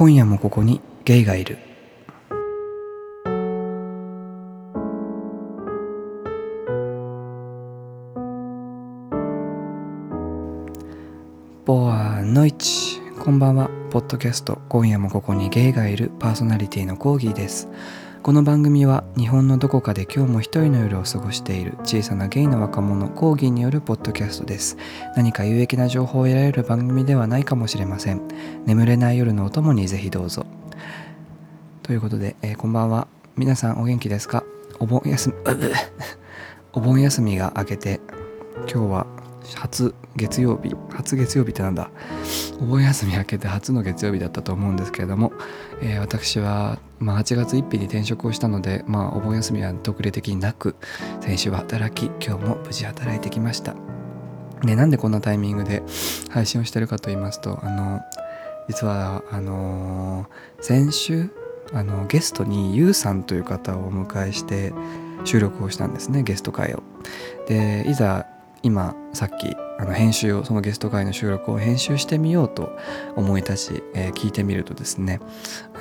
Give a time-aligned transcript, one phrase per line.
[0.00, 1.58] 今夜もここにゲイがいる。
[11.66, 13.68] ボアノイチこんばんは。
[13.90, 17.68] ポッドキャスト今夜もここにゲイがいるパーソナリティのコーギーです。
[18.22, 24.76] この番組は日本のどこかで今日も一人の夜を過ごしている小さなゲイの若者コーギによるポッドキャストです。
[25.16, 28.20] 何か有益な情報を得られる番組ではないかもしれません。
[28.66, 30.44] 眠れない夜のお供にぜひどうぞ。
[31.82, 33.08] ということで、えーこんばんは。
[33.36, 34.44] 皆さんお元気ですか？
[34.78, 35.34] お盆休み
[36.74, 38.00] お盆休みが明けて
[38.72, 39.06] 今日は
[39.54, 41.90] 初月曜日初月曜日ってなんだ？
[42.60, 45.32] お盆休み明けて初の月曜日だったと思うんですけれども、
[45.80, 50.76] えー私は、まあ、8月1日に転職をしたので、まあ、お盆休みは特例的になく
[51.20, 53.74] 先週は働き今日も無事働いてきました。
[54.62, 55.82] でなんでこんなタイミングで
[56.28, 58.00] 配信をしてるかと言いますとあの
[58.68, 60.26] 実はあの
[60.60, 61.30] 先週
[61.72, 64.74] あのゲストにゆうさんという方をお迎えして
[65.24, 66.82] 収録をしたんですねゲスト会を。
[67.48, 68.26] でいざ
[68.62, 72.76] 今さっきあの編集をそのゲスト会の収録を編集してみようと
[73.16, 75.20] 思い立ち、えー聞いてみるとですね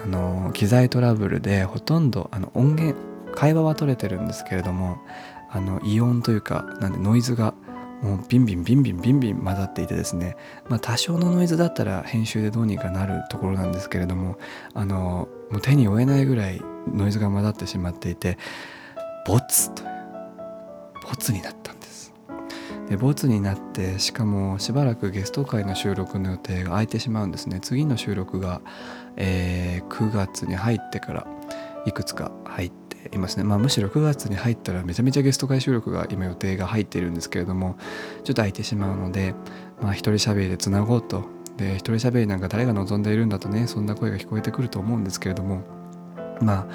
[0.04, 2.98] あの機材トラブルでほとんどあの音源
[3.34, 4.98] 会話は取れてるんですけれども
[5.50, 7.54] あの異音というかなんでノイズが
[8.02, 10.38] もうビンビンビンビンビンビン混ざっていてですね
[10.70, 14.38] まあ多少のノイズだったら編集でどうにかなるところなんですけれども
[14.74, 16.62] あのもう手に負えないぐらい
[16.94, 18.38] ノイズが混ざってしまっていて
[19.28, 19.90] ボツという
[21.10, 21.74] ボツになった。
[21.74, 21.79] んです
[22.98, 27.60] ボツになってしかもしばらくゲスト会の収録の予定が空いてしまうんですね。
[27.62, 28.62] 次の収録が、
[29.16, 31.28] えー9月に入ってから
[31.86, 33.44] いくつか入っていますね。
[33.44, 37.76] まあむしろ9月に入ったらめちゃめちゃゲスト会収録が今予定が入っているんですけれども
[38.24, 39.36] ちょっと空いてしまうので
[39.82, 41.26] まあ一人喋りでつなごうと。
[41.58, 45.62] で一人喋りなんか誰が望んでいるんだとねそんな声が聞こえてくると思うんですけれども
[46.42, 46.68] まあ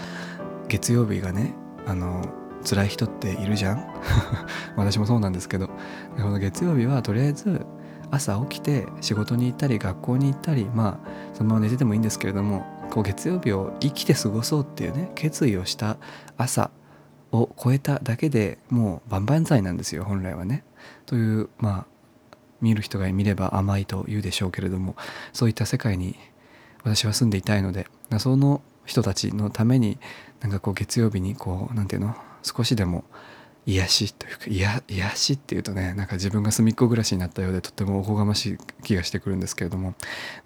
[0.68, 1.54] 月曜日がね
[1.86, 2.22] あの
[2.64, 3.84] 辛い人っているじゃん？
[4.76, 5.68] 私もそうなんですけど。
[6.16, 7.66] この月曜日はとりあえず
[8.10, 15.96] 朝起きて仕事に行ったり学校に行ったりまあそのまま寝ててもいいんですけれどもこう月曜日を生きて過ごそうっていうね決意をした
[16.36, 16.70] 朝
[17.32, 20.64] を超えただけでもう万々歳なんですよ本来はね。
[21.06, 21.86] というまあ
[22.60, 24.94] 見る人が見れば甘いと言うでしょうけれども
[25.32, 26.16] そういった世界に
[26.84, 27.88] 私は住んでいたいので
[28.18, 29.98] その人たちのために
[30.40, 32.14] なんかこう月曜日にこうなんていうの？
[32.44, 33.04] 少しでも
[33.66, 39.94] 癒しというか癒癒しっていうとねなんか自分が隅っこ暮らしになったようでとってもおこがましい気がしてくるんですけれども、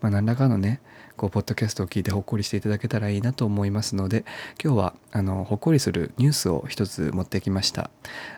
[0.01, 0.81] まあ、何らかのね
[1.17, 4.25] こうポッドキャストを聞いてほっこりしていただけたらいいなと思いますので
[4.63, 7.91] 今日はあのほっこりするニュースを一つ持ってきました。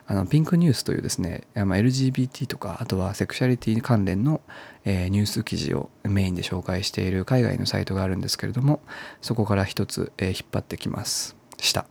[0.07, 4.41] あのピンクニュースというですね、まあ、LGBT とかあとはセクシャリティ関連の、
[4.83, 8.81] えーニュース記事をメインで紹介している海外のサイトがあるんですけれども
[9.21, 11.85] そこから一つ、えー引っ張ってきますした。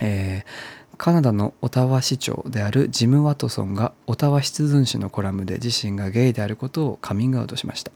[0.00, 7.90] えーカナダのオタワ市長であるジム・ワトソンがオタワシチズン誌のコラムで自身がゲイであることをカミングアウトしました。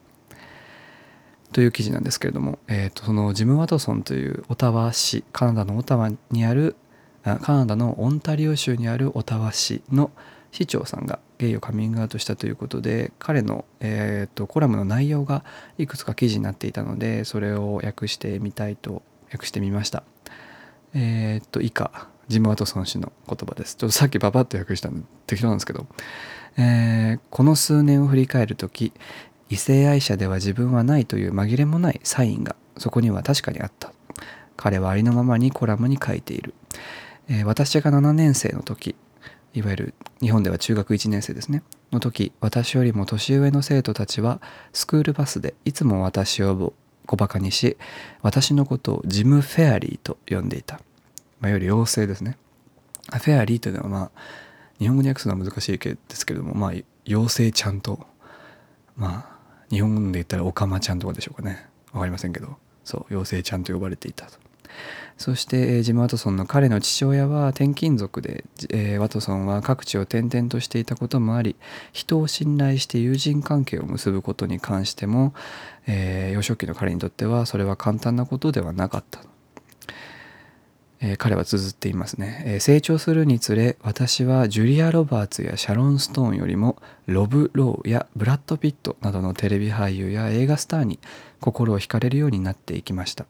[1.52, 6.74] という記事なんですけれども、えー、とそのジム・ワトソンというオタワ市カナダのオタワにある
[7.22, 10.10] あカナダのオンタリオ州にあるオタワ市の
[10.50, 15.44] 市長さんがゲイをカミングアウトしたということで彼の、えー、とコラムの内容が
[15.78, 19.02] いくつか記事になっていたのでそれを訳してみたいと
[19.32, 20.02] 訳してみました。
[20.94, 23.76] えっ、と以下ジム・ワトソン氏の言葉です。
[23.76, 25.86] ちょっとさっきババッと訳したんで適当なんですけど、
[26.56, 28.92] えーこの数年を振り返る時
[29.48, 33.92] 異性愛者では自分はないという紛れもないサインがそこには確かにあった。
[34.56, 36.54] 彼はありのままにコラムに書いている、
[37.28, 38.96] えー私が7年生の時
[39.54, 41.62] いわゆる日本では中学1年生ですね。
[41.92, 44.40] の時私よりも年上の生徒たちは
[44.72, 46.74] スクールバスでいつも私を
[47.06, 47.76] 小バカにし
[48.22, 50.80] 私のことをジム・フェアリーと呼んでいた、
[51.40, 52.36] まあ、いわゆる妖精ですね。
[53.10, 54.10] フェアリーというのはまあ
[54.78, 56.72] 日本語に訳すのは難しいですけれどもまあ
[57.06, 58.06] 妖精ちゃんと
[58.96, 59.36] まあ
[59.70, 61.68] 日本で言ったらオカマちゃんとかでしょうかね。
[61.92, 64.38] わかりませんけどそう妖精ちゃんと呼ばれていたと。
[65.18, 71.56] そしてえージム・ワトソンの彼の父親は転勤族で、えワトソンは各地を転々としていたこともあり
[71.92, 75.32] 人を信頼して友人関係を結ぶことに関しても、
[75.86, 79.20] えー幼少期の彼にとってはそれは簡単なことではなかった。
[81.00, 86.76] えー彼は綴っていますね、えー成長するにつれ私はジュリア・ロバーツやシャロン・ストーンよりも
[87.06, 90.98] ロブ・ローやブラッド・ピットなどのテレビ俳優や映画スターに
[91.40, 93.24] 心を惹かれるようになっていきました。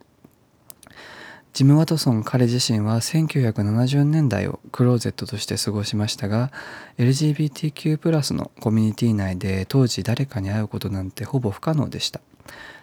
[1.56, 6.52] ジム・ワトソン彼自身は1970年代をクローゼットとして過ごしましたが
[6.98, 12.20] LGBTQ+ のコミュニティ内で当時誰かに会うことなんてほぼ不可能でした。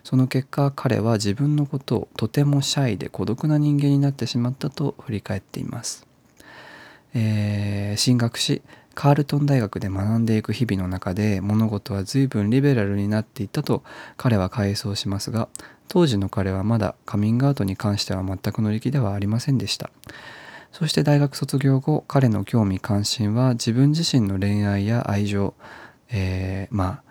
[0.03, 6.07] その結果彼は自分のことをとてもシャイで孤独な人間になってしまったと振り返っています、
[7.13, 8.63] えー、進学し
[8.95, 13.83] カールトン大学で学んでいく日々の中で物事は随分リベラルになっていったと
[14.17, 15.47] 彼は回想しますが
[15.87, 19.89] 当時の彼はまだカミングアウトに関しては全く乗り気ではありませんでした。
[20.73, 25.53] そして大学卒業後彼の興味関心は自分自身の恋愛や愛情、
[26.09, 27.03] えー、まあ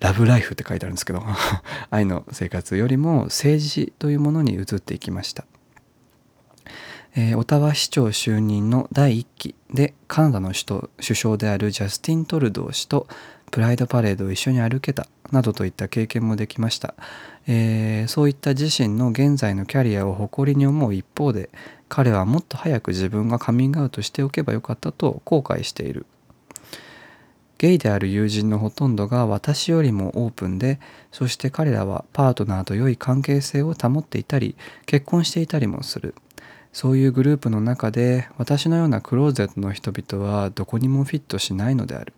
[0.00, 1.22] ラブライフって書いてあるんですけど
[1.90, 5.46] 愛の生活よりも政治というものに移っていきました、
[7.14, 13.06] えー、オタワ市長就任の第1期でカナダの首都首相であるジャスティン・トルドー氏と
[13.52, 16.94] プライドパレードを一緒に歩けたなどといった経験もできました、
[17.46, 21.50] えー、そういった自身の現在のキャリアを誇りに思う一方で
[21.90, 26.06] 彼はもっと早く自分がカミングアウトしておけばよかったと後悔している。
[27.58, 30.80] ゲイである友人のほとんどが私よりもオープンで
[31.12, 34.56] そして彼らはパートナーと良い関係性を保っていたり
[34.86, 36.14] 結婚していたりもする。
[36.72, 42.14] そういうグループの中で私のようなクローゼットの人々はどこにもフィットしないのである。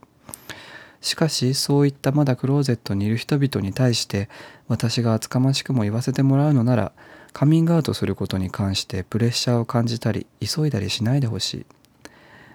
[1.04, 4.30] しかしそういったまだクローゼットにいる人々に対して
[4.68, 6.92] 私が厚かましくも言わせてもらうのなら
[7.34, 11.66] カミングアウトすることに関してプレッシャーを感じたり急いだりしないでほしい。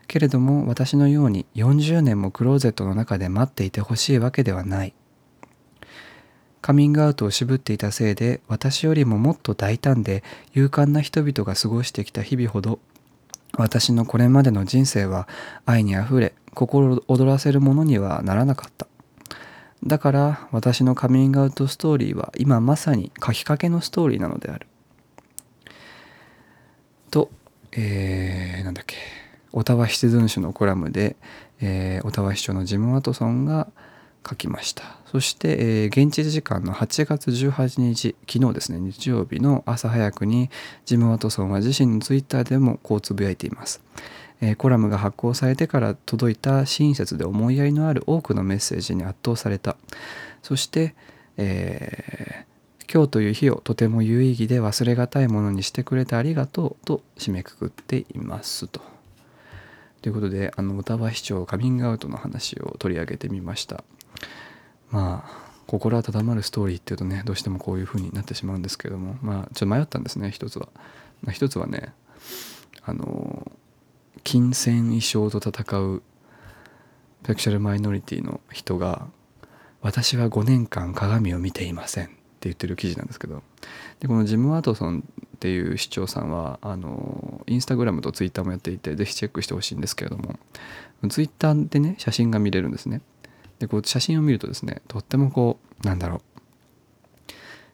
[0.08, 4.96] けれども私のように40年もクローゼットの中で待っていてほしいわけではない。
[6.62, 10.24] カミングアウトを渋っていたせいで私よりももっと大胆で
[10.56, 12.80] 勇敢な人々が過ごしてきた日々ほど
[13.60, 15.28] 私のこれまでの人生は
[15.66, 18.88] 愛にあふれ心躍らせるものにはならなかった。
[19.84, 24.66] だから私のカミングアウトストーリーは今まさに書きかけのストーリーなのである。
[27.12, 27.30] と
[27.74, 28.96] えー、なんだっけ。
[29.52, 31.18] オタワシテズン紙のコラムで、
[31.60, 33.68] えー、オタワ市長のジム・ワトソンが
[34.28, 35.00] 書きました。
[35.12, 40.52] そして、えー、現地時間の8月18日昨日ですね日曜日の朝早くに
[40.86, 43.82] ジム・ワトソンは自身のツイッターでもこうつぶやいています、
[44.40, 49.78] えー、コラムが発行されてから届いた親切で思いやりのある多くのメッセージに圧倒された。
[50.44, 50.94] そして、
[51.38, 58.82] えー、今日という日をとても有意義で忘れがたいものにしてくれてありがとうと締めくくっていますと。
[60.04, 63.84] ということであのオタワ市長カミングアウトの話を取り上げてみました。
[64.92, 69.18] まあ心温まるストーリーっていうとねどうしてもこういう風になってしまうんですけども。
[69.22, 70.70] まあちょっと迷ったんですね一つは、
[71.22, 71.94] まあ、一つはね
[72.84, 73.52] あの
[74.24, 76.02] 金銭衣装と戦う
[77.26, 79.08] セクシャルマイノリティの人が
[79.82, 83.44] 私は5年間鏡を見ていませんって言ってる記事なんですけど。
[84.00, 85.04] でこのジム・ワトソン
[85.36, 90.40] っていう市長さんはあのインスタグラムとツイッターもやっていてぜひチェックしてほしいんですけれども。
[91.10, 93.02] ツイッターでね写真が見れるんですね。
[93.60, 96.22] でこう写真を見るとですねとってもこうなんだろう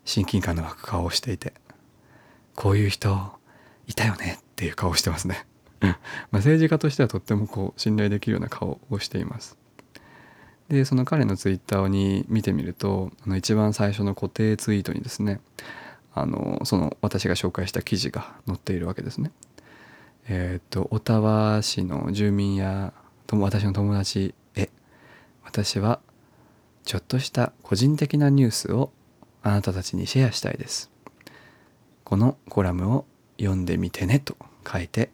[0.03, 1.53] 親近感の湧く顔をしていて
[2.55, 3.31] こういう人
[3.87, 5.45] いたよねっていう顔をしてますね
[5.79, 9.57] ま政治家としてはとってもこう信頼できるような顔をしています
[10.69, 15.39] でその彼のツイッターに見てみるとあの一番最初の固定ツイートにですね
[16.15, 19.31] あのその私が紹介した記事が載っているわけですね。
[20.29, 22.93] えっ、とオタワ市の住民や
[23.31, 24.33] 私の友達
[25.45, 26.01] 私は
[26.83, 28.91] ちょっとした個人的なニュースを
[29.41, 30.91] あなたたちにシェアしたいです。
[32.03, 33.05] このコラムを
[33.37, 34.35] 読んでみてねと
[34.69, 35.09] 書いて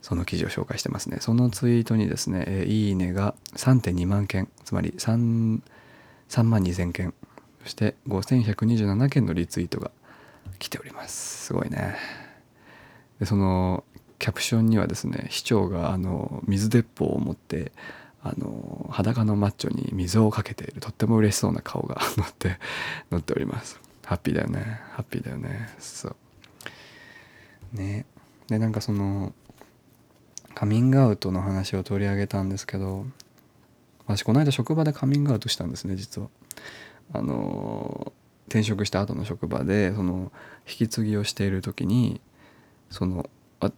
[0.00, 1.18] その記事を紹介してますね。
[1.20, 5.60] そのツイートにですね、えいいねが3.2万件つまり 3,
[6.28, 7.14] 3万2000件
[7.62, 9.90] そして5127件のリツイートが
[10.58, 11.96] 来ておりますすごいね
[13.20, 13.84] でその
[14.18, 17.72] キャプションにはですね市長があの水鉄砲を持って
[18.24, 22.58] あの裸のマッチョに水をかけているとっても嬉しそうな顔が載って
[23.10, 23.80] 載っております。
[24.04, 24.80] ハッピーだよね。
[24.92, 25.68] ハッピーだよね。
[25.78, 26.16] そう。
[27.72, 28.06] ね。
[28.46, 29.32] でなんかその
[30.54, 33.06] カミングアウトの話を取り上げたんですけど
[34.06, 36.28] 私この間職場でカミングアウトしたんですね実は。
[37.14, 38.12] あの
[38.48, 40.30] 転職した後の職場でその
[40.68, 42.20] 引き継ぎをしている時に
[42.90, 43.28] その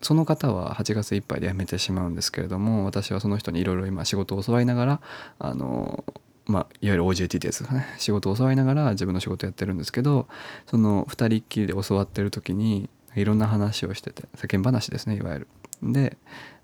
[0.00, 5.00] その方は8月いっぱいで辞めてしまうんですけれども私はその人にいろいろ今仕事を教わりながら
[5.38, 6.04] あの
[6.46, 10.28] まあ、いわゆる OJT ってやつかね仕事を教わりながら自分の仕事やってるんですけど
[10.66, 15.48] その2人っきりで教わってる時にいろんな話をしてて世間話ですねいわゆる。
[15.82, 16.18] で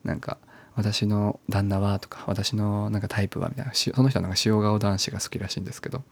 [0.05, 0.39] なんか
[0.75, 6.03] 私の旦那はとか私のなんかタイプはみたいなその人はなんか塩顔男子が好きらしいんですけど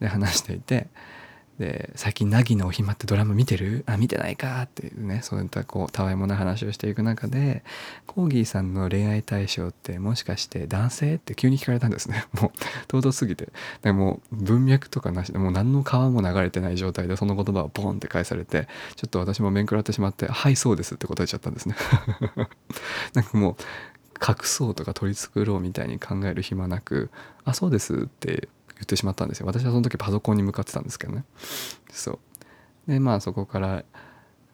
[0.00, 0.88] で話していて
[1.58, 3.82] で最近「凪のお暇」ってドラマ見てる？
[3.86, 4.62] あ見てないか。
[4.62, 7.64] っていうねそういったこうたわいもない話をしていく中で
[8.06, 11.14] コーギーさんの恋愛対象ってもしかして男性？
[11.16, 12.26] って急に聞かれたんですね。
[12.40, 13.48] もう唐突すぎて。
[13.82, 21.74] でもう文脈とかなしでもう何の川も流れてない状態でその言葉をボンって返されてちょっと私も面食らってしまって「はいそうです」って答えちゃったんですね。
[23.14, 23.56] なんかもう
[24.26, 27.10] 隠そうとか取り繕うみたいに考える暇なく
[27.44, 28.48] 「あそうです」って
[28.78, 29.46] 言ってしまったんですよ。
[29.46, 31.24] 私はその時パソコンに向かってたんですけどね。
[31.90, 32.18] そう。
[32.90, 33.84] でまあそこから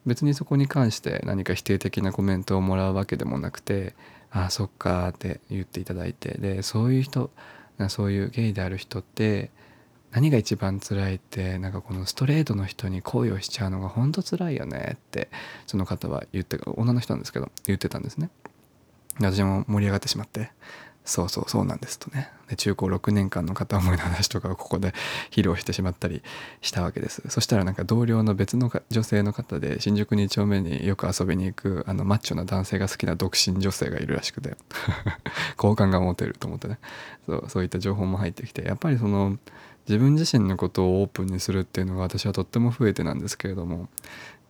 [0.06, 3.94] 別にそこに関して何か否定的なコメントをもらうわけでもなくて
[4.30, 7.30] 「ああそっか」って言っていただいてでそういう人
[7.88, 9.50] そういうゲイである人って
[10.10, 15.28] 何が一番辛いってなんかこのストレートの人に恋をしちゃうのがほんと辛いよねって
[15.66, 18.30] その方は言って女の人なんですけど言ってたんですね。
[19.20, 20.50] 私も盛り上がってしまって。
[21.04, 22.30] そうそうそうなんですとね。
[22.48, 24.94] で中高6年間の片思いの話とかをここで
[25.30, 26.22] 披露してしまったり
[26.62, 27.22] したわけです。
[27.28, 34.56] そしたらなんか同僚の別の女性の方で新宿2丁目によく遊びに行くあのマッチョな男性が好きな独身女性がいるらしくて
[35.58, 36.78] 好感が持てると思ってね。
[37.26, 39.38] そうそういった情報も入ってきてやっぱりその
[39.86, 43.88] 自分自身のことをオープンにするっていうのが私はとっても増えてなんですけれども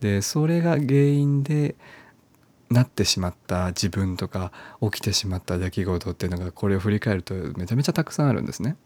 [0.00, 1.74] でそれが原因で
[2.70, 8.76] なってしまった自分とか起きてしまった出来事っていうのがこれを振り返るとめちゃめちゃたくさんあるんですね。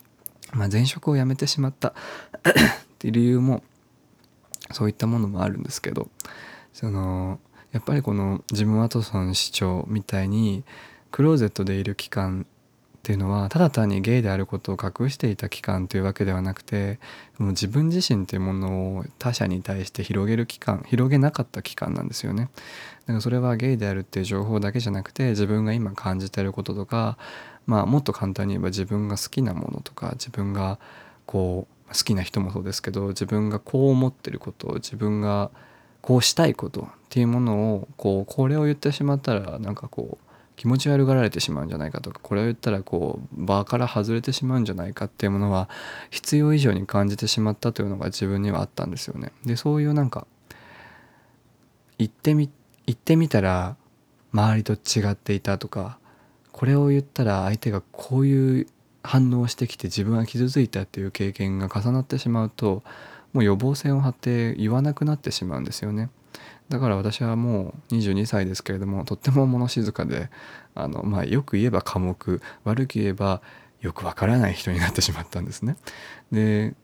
[0.54, 1.88] まあ、前職を辞めてしまった
[2.42, 2.42] っ
[2.98, 3.62] ていう理由も
[4.72, 6.08] そういったものもあるんですけど
[6.72, 7.38] その
[7.72, 10.64] やっぱりこのジム・ワトソン市長みたいに
[11.10, 12.46] クローゼットでいる期間
[13.08, 16.98] っていうのはただ単にゲイであることを隠していた期間というわけではなくて
[17.38, 22.50] もう自分自身というものを他者に対して広げる期間広げなかった期間なんですよね。
[23.06, 27.16] だからそれはゲイであるっていう情報だけじゃなくて自分が今感じてることとか
[27.64, 30.78] まあもっと簡単に言えば自分が好きなものとか自分が
[31.24, 35.50] こう好きな人もそうですけど自分がこう思ってること自分が
[36.02, 40.27] こうしたいことっていうものをこうこれを言ってしまったらなんかこう
[40.58, 45.68] 気持ち悪がられてしまうんじゃないかとかこれを言ったらこう場から外れてしまうんじゃないかっていうものは
[46.10, 49.32] 必要以上に感じてしまったというのが自分にはあったんですよね。
[49.46, 50.26] でそういうなんか
[51.96, 52.50] 言ってみ
[52.86, 53.76] 言ってみたら
[54.32, 55.98] 周りと違っていたとか
[56.50, 58.66] これを言ったら相手がこういう
[59.04, 62.82] 反応をしてきて自分は傷ついたっていう経験が重なってしまうと
[63.32, 66.10] もう予防線を張って言わなくなってしまうんですよね。
[66.68, 70.28] だから私はもう22歳ですけれどもとっても物静かで
[70.74, 73.40] あの、まあ、よく言えば寡黙悪く言えば
[73.80, 75.76] よくわからない人になってしまったんですね。
[76.32, 76.74] で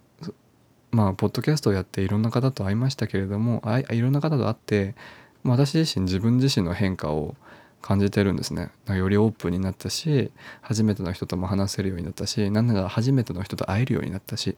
[0.91, 4.95] まあポッドキャストをやっていろんな方と会いましたけれどもあいろんな方と会って
[5.43, 7.35] 私自身自分自身の変化を
[7.83, 10.31] 感じてるんですねよりオープンになったし
[10.63, 14.57] 初めての人とも話せるようになったし何なら初めての人と会えるようになったし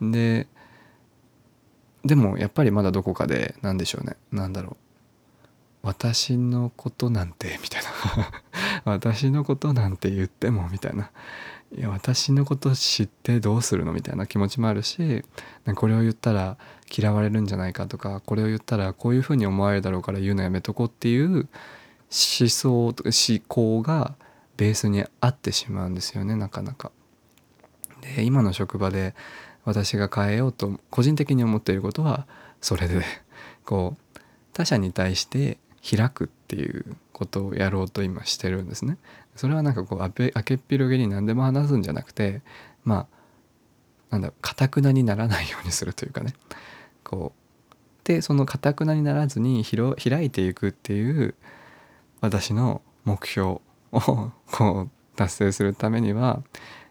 [0.00, 0.46] で
[2.04, 4.16] でもやっぱりまだどこかで何でしょうね。
[4.32, 4.76] 何だろう。
[5.82, 8.32] 私のことなんてみたいな。
[8.92, 11.10] 私のことなんて言ってもみたいな。
[11.76, 13.92] いや私のこと知ってどうするの？
[13.92, 15.22] みたいな気持ちもあるし
[15.74, 16.56] これを言ったら
[16.90, 21.48] 嫌われるんじゃないかとかこれを言ったらこういうふうに思われるだろうから言うのやめとこうっていう思
[22.48, 24.14] 想とか思考が
[24.56, 26.90] ベースにあってしまうんですよねなかなか。
[28.00, 29.14] で今の職場で
[29.68, 32.26] 私が変えようと個人的に思っていることは
[32.62, 33.02] それで
[33.66, 34.18] こう
[34.54, 35.58] 他者に対して
[35.88, 38.96] 開くっていうことをやろうと今してるんですね。
[39.36, 42.40] それはなんかこうあけっぴろげに何でも話すんじゃなくて
[42.82, 43.06] ま
[44.10, 46.32] あなんだかたくなにならないようにするというかね
[47.04, 49.64] こうでそのかたくなにならずに
[50.02, 51.34] 開いていくっていう
[52.22, 53.60] 私の目標を
[54.50, 56.42] こう達成するためには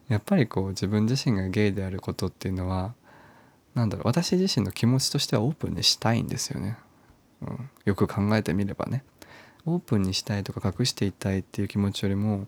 [0.09, 2.93] やっぱりこう自分自身がゲイであることっていうのは
[3.75, 6.77] 何だろう私自身の気持ちとしてはオープンにしたいんですよね、
[7.41, 9.03] うん、よく考えてみればね。
[9.65, 12.47] オープンにしたいとか隠していたいっていう気持ちよりも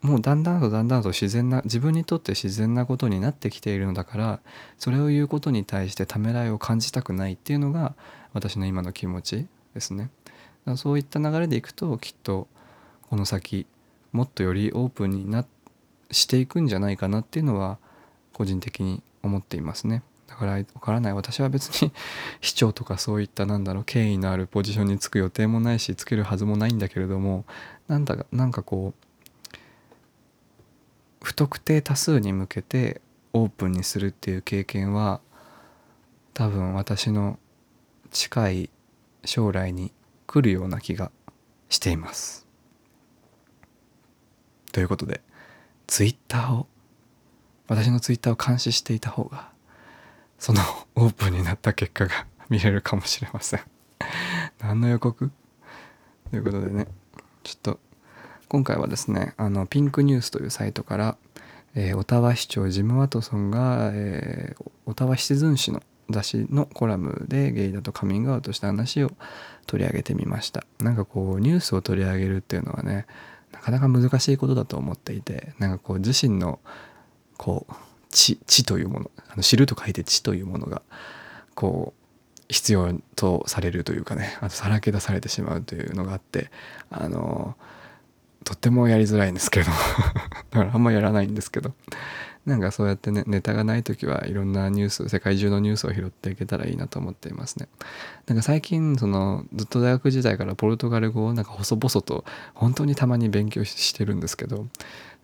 [0.00, 4.40] もうだんだんとだんだんと自然な自分にとって自然なことになってきているのだから
[4.78, 7.94] それを言うことに対してためらいを感じたくないっていうのが
[8.32, 10.10] 私の今の気持ちですね。
[10.76, 12.46] そういった流れでいくときっと
[13.08, 13.66] この先
[14.12, 15.44] もっとよりオープンにな
[16.12, 17.78] していくんじゃないかなっていうのは
[18.32, 20.02] 個人的に思っていますね。
[20.28, 21.92] だからわからない私は別に
[22.40, 27.44] 市長とかそういったなんだろう権威のあるポジションにつく予定もないしつけるはずもないんだけれども
[27.86, 29.56] なんだかなんかこう
[31.22, 33.02] 不特定多数に向けて
[33.34, 35.20] オープンにするっていう経験は
[36.32, 37.38] 多分私の
[38.10, 38.70] 近い
[39.24, 39.92] 将来に
[40.26, 41.10] 来るような気が
[41.68, 42.46] しています。
[44.72, 45.20] ということで
[45.92, 46.66] ツイッターを
[47.68, 49.50] 私のツイッターを監視していた方が
[50.38, 50.62] その
[50.94, 53.60] オープンになった結果が 見れるかもしれません。
[54.58, 55.30] 何の予告？
[56.30, 56.86] ということでね
[57.42, 57.80] ちょっと
[58.48, 61.18] 今回はですねあのピンクニュースというサイトから、
[61.74, 69.12] えー、オタワ市長ジム・ワトソンが、えー、オタワシチズン誌の雑誌のコラムでゲイだとカミングアウトした話を
[69.66, 70.64] 取り上げてみました。
[70.80, 73.06] なんかこうニュースを取り上げるっていうのはね
[73.62, 76.58] かなか難しいことだと思っていてなんかこう自身の
[77.38, 77.74] こう
[78.10, 80.82] 知知というものあの知ると書いて知というものが
[81.54, 86.50] こう必要とされるというかねあとさらけ出されてしまうというのがあって
[86.90, 87.56] あの
[88.44, 89.70] とってもやりづらいんですけど
[90.50, 91.72] だからあんまやらないんですけど。
[92.44, 97.68] なんかそうやってねネタがない時はいろんなニュース世界中のニュースを拾っていけたらいいなと思っていますね。
[98.26, 104.66] なんか最近そのずっと大学時代からポルトガル語をなんか細々と本当にたまに勉強してるんですけど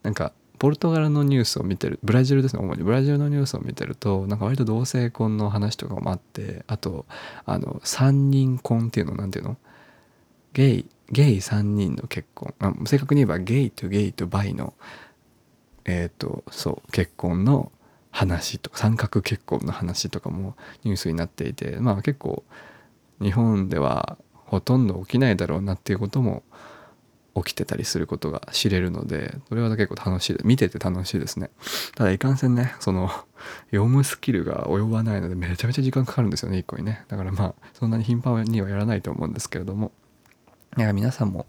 [0.03, 2.83] なんかポルトガルのニュースを見てるブラジルですね主に。
[2.83, 7.05] ブラジルのニュースを見てるとなんか割と同性婚の話とかもあってあと
[7.47, 9.57] あの三人婚っていうのなんていうの？
[10.53, 12.55] ゲイゲイ3人の結婚。
[12.59, 14.75] あ正確に言えばゲイとゲイとバイの
[15.89, 17.73] えっ、ー、とそう結婚の
[18.11, 20.55] 話とか三角結婚の話とかも
[20.85, 22.45] ニュースになっていてまあ結構
[23.21, 26.43] 日本ではほとんど起きないだろうなっていうことも
[27.37, 31.51] 起きてたりすることが知れるのでそれは結構楽しい見てて楽しいですね。
[31.95, 33.11] ただいかんせんねその
[33.71, 37.05] 読むスキルが及ばないのでめちゃめちゃ時間かかるんですよね一個にね。
[37.09, 39.93] だからまあそんなに頻繁にはやらないと思うんですけれども。
[40.77, 41.47] いや皆さんも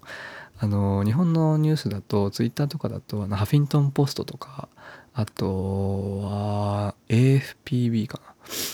[0.62, 4.68] あの日本のニュースだとツイッターとかだとあのハフィントン・ポストとか
[5.14, 8.34] あとは AFPB かな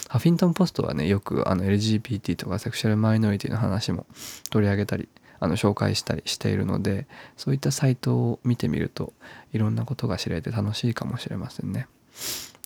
[0.10, 4.08] ハフィントン・ポストはねよくあの LGBT とかセクシャルマイノリティの話も
[4.50, 9.14] 取り上げたりあの紹介したりしているのでそういったサイトを見てみると
[9.54, 11.88] いろんなことが知れて楽しいかもしれませんね。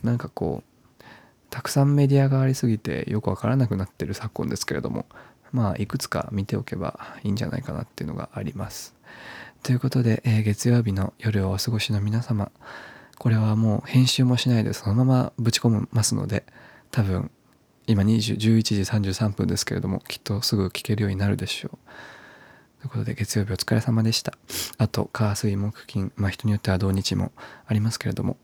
[0.03, 1.03] なんかこう
[1.49, 5.07] たくさんメディアがありすぎてよくわからなくなってる昨今ですけれども
[5.51, 8.98] まあいくつか見ておけばいいんじゃないかなっていうのがあります。
[9.63, 12.51] ということで、えー、月曜日の夜をお過ごしの皆様
[13.17, 16.45] これはもう編集もしないでそのままぶち込みますので
[16.91, 17.29] 多分
[17.85, 21.77] 今20 11時33分ですけれどもきっとすぐ聞けるようになるでしょう。
[22.79, 24.33] ということで月曜日お疲れ様でした。
[24.77, 27.33] あと、火、水、木、金、まあ人によっては土日も
[27.65, 28.37] ありますけれども、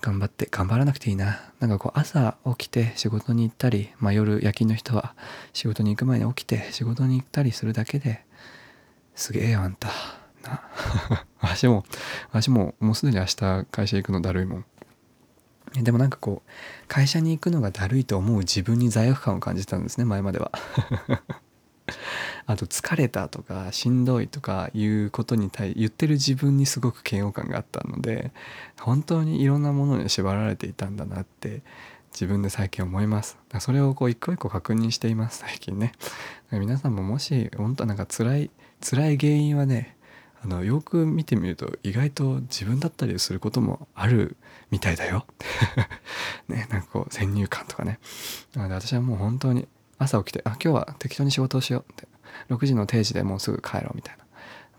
[0.00, 1.42] 頑張って、頑張らなくていいな。
[1.60, 5.14] なんかこう朝起きて仕事に行ったり、まあ夜夜勤の人は
[5.52, 8.24] 仕事に行く前に起きて仕事に行ったりするだけで、
[9.16, 9.88] すげえよあんた。
[10.42, 10.62] な。
[11.40, 11.84] 私も、
[12.30, 14.64] 私ももうすでに明日会社行くのだるいもん。
[15.82, 16.50] でもなんかこう、
[16.86, 20.52] 会社に行くのがだるいと思う自分に罪悪感を感じたんですね、前までは。
[22.46, 28.32] あと疲れたとかしんどいとかいうことに対言ってる自分にすごく嫌悪感があったので
[28.80, 31.62] 本当にいろんなものに縛られていたんだなって
[32.12, 35.92] 自分で最近思いますそれをこう一個一個確認しています最近ね
[36.52, 39.96] 皆さんももし本当なんか辛い辛い原因はね
[40.42, 44.36] あのよく見てみると意外と自分だったりすることもある
[44.70, 45.26] みたいだよ。
[46.48, 47.98] ねなんかこう先入観とかね。
[48.54, 49.66] なので私はもう本当に
[49.98, 52.08] 朝起きてあ今日は適当に仕事をしようって。
[52.50, 54.24] 6時の定時でもうすぐ帰ろうみたいな。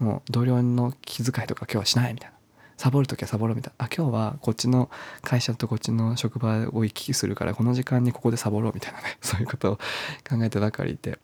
[0.05, 2.37] もう同僚の気遣いとか今日はしないみたいな。
[2.77, 3.85] サボる時はサボろうみたいな。
[3.85, 4.89] あ今日はこっちの
[5.23, 9.17] 会社とこっちの職場を行き来するからこの時間にここでサボろうみたいなね。
[9.21, 9.75] そういうことを
[10.29, 11.17] 考えてばかりいて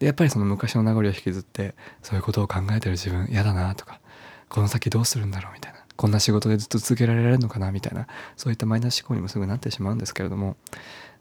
[0.00, 4.00] でやっぱりその昔の名残を引きずってそういうことを考えてる自分嫌だなとか
[4.48, 10.56] この先どうするんだろうみたいなこんな仕事でずっと続けられるのかなみたいなそういったマイナス思考にもすぐなってしまうんですけれども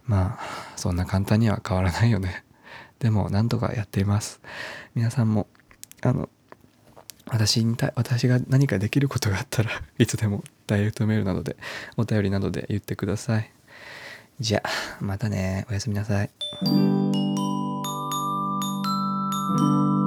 [0.06, 2.44] まあそんな簡単には変わらないよね。
[3.00, 4.42] でもなんとかやっています。
[4.96, 5.48] 皆さんも
[6.02, 6.30] あの
[7.28, 11.58] 私にた私が何かできることがあったらいつでもダイレクトメールなどで
[11.98, 13.52] お便りなどで言ってください。
[14.40, 15.66] じゃあまたね。
[15.70, 16.30] おやすみなさい。
[19.60, 19.99] thank you